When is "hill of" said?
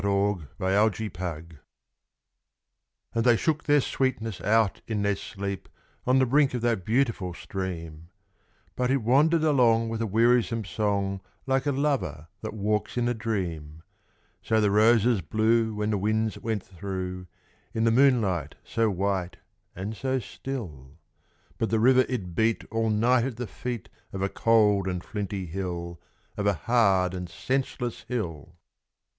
25.45-26.47